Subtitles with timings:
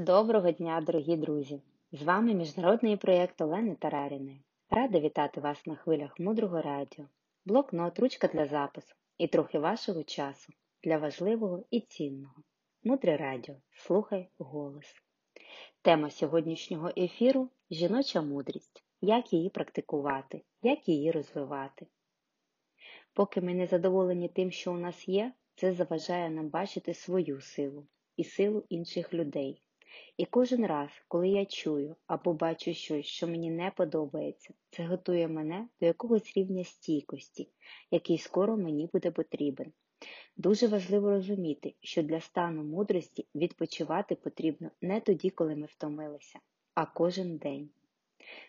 [0.00, 1.60] Доброго дня, дорогі друзі!
[1.92, 4.42] З вами міжнародний проєкт Олени Тараріної.
[4.70, 7.04] Рада вітати вас на хвилях мудрого радіо,
[7.44, 10.52] блокнот, ручка для запису і трохи вашого часу
[10.84, 12.34] для важливого і цінного.
[12.84, 13.54] Мудре радіо.
[13.72, 15.02] Слухай голос.
[15.82, 18.84] Тема сьогоднішнього ефіру жіноча мудрість.
[19.00, 21.86] Як її практикувати, як її розвивати.
[23.12, 27.86] Поки ми не задоволені тим, що у нас є, це заважає нам бачити свою силу
[28.16, 29.62] і силу інших людей.
[30.16, 35.28] І кожен раз, коли я чую або бачу щось, що мені не подобається, це готує
[35.28, 37.48] мене до якогось рівня стійкості,
[37.90, 39.72] який скоро мені буде потрібен.
[40.36, 46.38] Дуже важливо розуміти, що для стану мудрості відпочивати потрібно не тоді, коли ми втомилися,
[46.74, 47.70] а кожен день.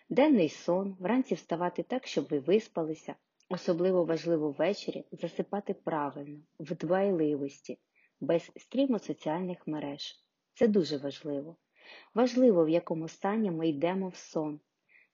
[0.08, 3.14] Денний сон, вранці вставати так, щоб ви виспалися,
[3.48, 7.78] особливо важливо ввечері засипати правильно, в дбайливості,
[8.20, 10.22] без стріму соціальних мереж.
[10.54, 11.56] Це дуже важливо.
[12.14, 14.60] Важливо, в якому стані ми йдемо в сон.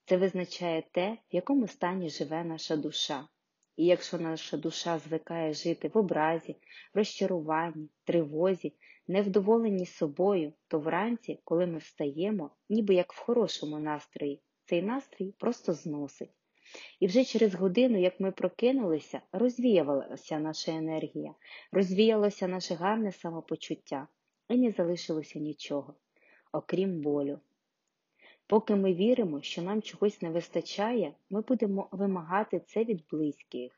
[0.05, 3.28] Це визначає те, в якому стані живе наша душа.
[3.77, 6.56] І якщо наша душа звикає жити в образі,
[6.95, 8.72] розчаруванні, тривозі,
[9.08, 15.73] невдоволенні собою, то вранці, коли ми встаємо, ніби як в хорошому настрої, цей настрій просто
[15.73, 16.30] зносить.
[17.00, 21.34] І вже через годину, як ми прокинулися, розвіялася наша енергія,
[21.73, 24.08] розвіялося наше гарне самопочуття
[24.48, 25.94] і не залишилося нічого,
[26.52, 27.38] окрім болю.
[28.46, 33.72] Поки ми віримо, що нам чогось не вистачає, ми будемо вимагати це від близьких,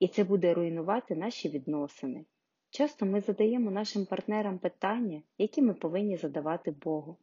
[0.00, 2.24] і це буде руйнувати наші відносини.
[2.70, 7.16] Часто ми задаємо нашим партнерам питання, які ми повинні задавати Богу,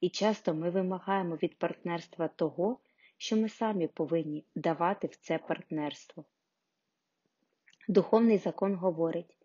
[0.00, 2.78] і часто ми вимагаємо від партнерства того,
[3.16, 6.24] що ми самі повинні давати в це партнерство.
[7.88, 9.37] Духовний закон говорить,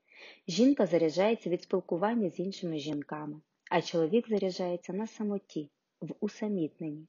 [0.47, 5.69] Жінка заряджається від спілкування з іншими жінками, а чоловік заряджається на самоті,
[6.01, 7.07] в усамітненні.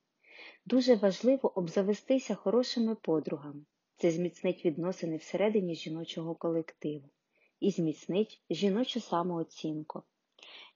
[0.66, 3.64] Дуже важливо обзавестися хорошими подругами.
[3.96, 7.08] Це зміцнить відносини всередині жіночого колективу
[7.60, 10.02] і зміцнить жіночу самооцінку.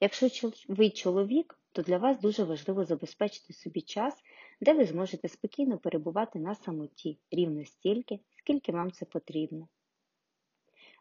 [0.00, 4.14] Якщо ви чоловік, то для вас дуже важливо забезпечити собі час,
[4.60, 9.68] де ви зможете спокійно перебувати на самоті рівно стільки, скільки вам це потрібно.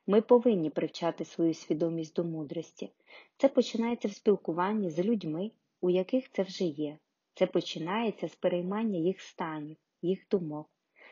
[0.10, 2.92] Ми повинні привчати свою свідомість до мудрості.
[3.38, 5.52] Це починається в спілкуванні з людьми,
[5.82, 6.98] у яких це вже є.
[7.34, 10.70] Це починається з переймання їх станів, їх думок,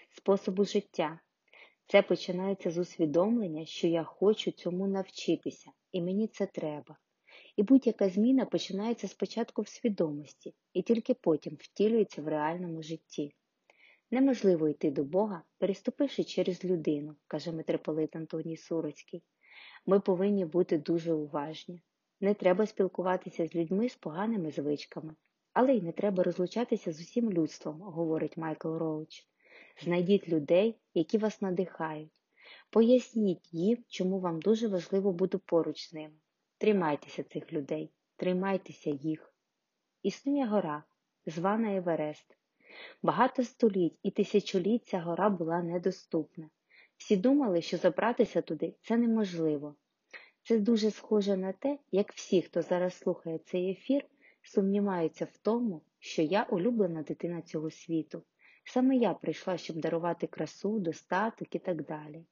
[0.09, 1.19] способу життя.
[1.87, 6.97] Це починається з усвідомлення, що я хочу цьому навчитися, і мені це треба.
[7.55, 13.33] І будь-яка зміна починається спочатку в свідомості і тільки потім втілюється в реальному житті.
[14.11, 19.23] Неможливо йти до Бога, переступивши через людину, каже митрополит Антоній Суроцький.
[19.85, 21.81] Ми повинні бути дуже уважні.
[22.21, 25.15] Не треба спілкуватися з людьми з поганими звичками,
[25.53, 29.27] але й не треба розлучатися з усім людством, говорить Майкл Роуч.
[29.83, 32.11] Знайдіть людей, які вас надихають.
[32.69, 36.15] Поясніть їм, чому вам дуже важливо бути поруч з ними.
[36.57, 39.33] Тримайтеся цих людей, тримайтеся їх.
[40.03, 40.83] Існує гора,
[41.25, 42.37] звана Еверест.
[43.03, 46.49] Багато століть і тисячоліть ця гора була недоступна.
[46.97, 49.75] Всі думали, що забратися туди це неможливо.
[50.43, 54.05] Це дуже схоже на те, як всі, хто зараз слухає цей ефір,
[54.41, 58.23] сумніваються в тому, що я улюблена дитина цього світу.
[58.63, 62.25] Саме я прийшла, щоб дарувати красу, достаток і так далі.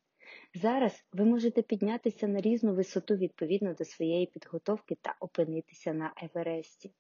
[0.54, 6.92] Зараз ви можете піднятися на різну висоту відповідно до своєї підготовки та опинитися на Евересті.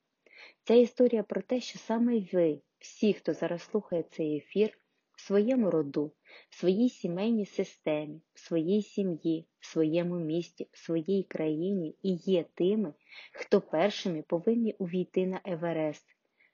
[0.63, 4.79] Ця історія про те, що саме ви, всі, хто зараз слухає цей ефір,
[5.15, 6.11] в своєму роду,
[6.49, 12.45] в своїй сімейній системі, в своїй сім'ї, в своєму місті, в своїй країні і є
[12.53, 12.93] тими,
[13.33, 16.05] хто першими повинні увійти на Еверест,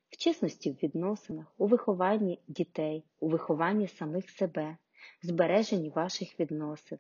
[0.10, 4.78] в чесності в відносинах, у вихованні дітей, у вихованні самих себе,
[5.24, 7.00] в збереженні ваших відносин.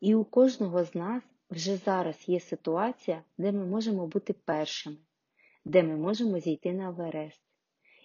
[0.00, 4.96] І у кожного з нас вже зараз є ситуація, де ми можемо бути першими
[5.68, 7.40] де ми можемо зійти на Верест.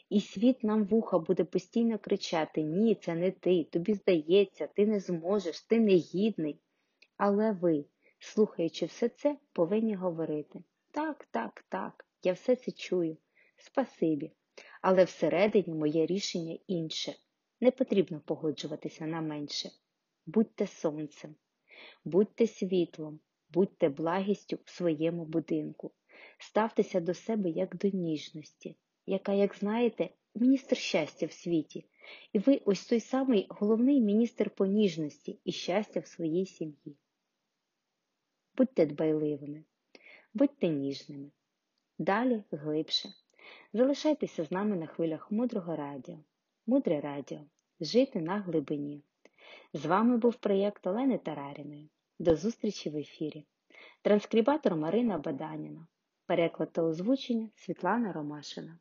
[0.10, 5.00] І світ нам вуха буде постійно кричати Ні, це не ти, тобі здається, ти не
[5.00, 6.60] зможеш, ти не гідний.
[7.18, 7.86] Але ви,
[8.19, 13.18] слухаючи все це, повинні говорити так, так, так, я все це чую.
[13.57, 14.31] Спасибі.
[14.81, 17.15] Але всередині моє рішення інше.
[17.62, 19.69] Не потрібно погоджуватися на менше.
[20.25, 21.36] Будьте сонцем,
[22.06, 23.19] будьте світлом,
[23.50, 25.92] будьте благістю в своєму будинку.
[26.38, 28.75] Ставтеся до себе як до ніжності,
[29.06, 31.85] яка, як знаєте, міністр щастя в світі,
[32.33, 36.97] і ви ось той самий головний міністр по ніжності і щастя в своїй сім'ї.
[38.57, 39.63] Будьте дбайливими,
[40.33, 41.31] будьте ніжними,
[41.97, 43.09] Далі глибше.
[43.74, 46.18] Залишайтеся з нами на хвилях мудрого радіо.
[46.68, 47.39] Мудре радіо.
[47.79, 49.03] Жити на глибині.
[49.74, 51.89] З вами був проєкт Олени Тараріної.
[52.19, 53.45] До зустрічі в ефірі.
[54.01, 55.88] Транскрибатор Марина Баданіна.
[56.25, 58.79] Переклад та озвучення Світлана Ромашина.